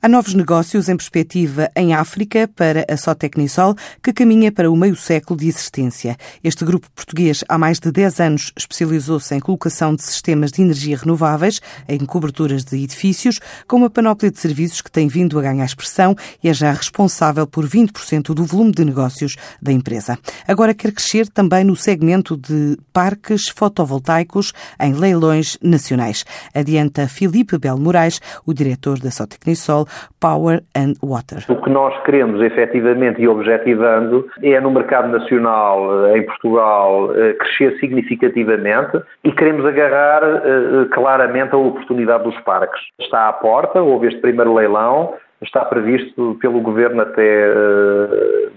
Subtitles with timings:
[0.00, 4.94] Há novos negócios em perspectiva em África para a Sotecnisol, que caminha para o meio
[4.94, 6.16] século de existência.
[6.42, 10.96] Este grupo português, há mais de 10 anos, especializou-se em colocação de sistemas de energia
[10.96, 15.64] renováveis em coberturas de edifícios, com uma panóplia de serviços que tem vindo a ganhar
[15.64, 20.16] expressão e é já responsável por 20% do volume de negócios da empresa.
[20.46, 26.24] Agora quer crescer também no segmento de parques fotovoltaicos em leilões nacionais.
[26.54, 29.87] Adianta Filipe Bel Moraes, o diretor da Sotecnisol,
[30.20, 31.44] Power and Water.
[31.48, 37.34] O que nós queremos efetivamente e objetivando é no mercado nacional, eh, em Portugal, eh,
[37.34, 42.80] crescer significativamente e queremos agarrar eh, claramente a oportunidade dos parques.
[42.98, 47.52] Está à porta, houve este primeiro leilão, está previsto pelo Governo até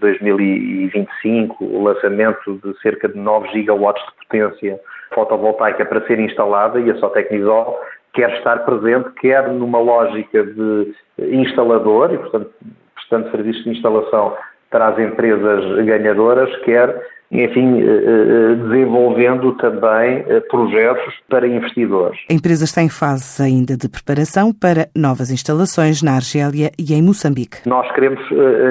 [0.00, 4.80] 2025 o lançamento de cerca de 9 gigawatts de potência
[5.14, 7.78] fotovoltaica para ser instalada e a Sotecnisol
[8.12, 12.50] quer estar presente, quer numa lógica de instalador, e portanto,
[12.94, 14.36] prestando serviços de instalação
[14.70, 17.00] para as empresas ganhadoras, quer
[17.32, 22.18] enfim, eh, eh, desenvolvendo também eh, projetos para investidores.
[22.28, 27.02] A empresa está em fase ainda de preparação para novas instalações na Argélia e em
[27.02, 27.68] Moçambique.
[27.68, 28.20] Nós queremos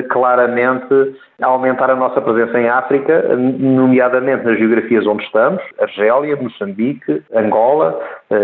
[0.09, 7.99] claramente aumentar a nossa presença em África, nomeadamente nas geografias onde estamos, Argélia, Moçambique, Angola,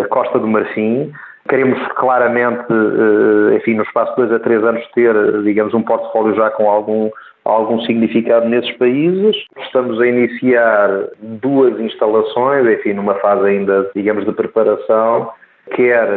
[0.09, 1.11] Costa do Marfim,
[1.47, 2.65] Queremos claramente,
[3.55, 7.11] enfim, no espaço de dois a três anos, ter, digamos, um portfólio já com algum
[7.45, 9.35] algum significado nesses países.
[9.61, 10.89] Estamos a iniciar
[11.21, 15.29] duas instalações, enfim, numa fase ainda, digamos, de preparação,
[15.75, 16.07] quer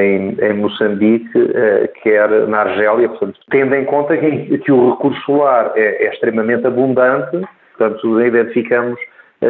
[0.00, 5.20] em, em Moçambique, eh, quer na Argélia, portanto, tendo em conta que, que o recurso
[5.22, 7.40] solar é, é extremamente abundante,
[7.76, 8.98] portanto, identificamos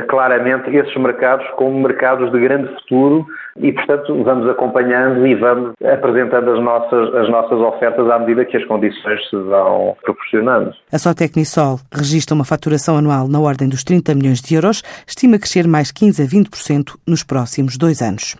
[0.08, 3.26] claramente esses mercados como mercados de grande futuro
[3.58, 8.56] e, portanto, vamos acompanhando e vamos apresentando as nossas, as nossas ofertas à medida que
[8.56, 10.74] as condições se vão proporcionando.
[10.92, 15.66] A Sotecnisol registra uma faturação anual na ordem dos 30 milhões de euros, estima crescer
[15.66, 18.36] mais 15 a 20% nos próximos dois anos.